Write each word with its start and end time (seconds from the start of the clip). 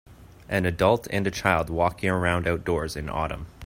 An 0.49 0.65
adult 0.65 1.05
and 1.11 1.27
a 1.27 1.29
child 1.29 1.69
walking 1.69 2.09
around 2.09 2.47
outdoors 2.47 2.95
in 2.95 3.07
Autumn. 3.07 3.45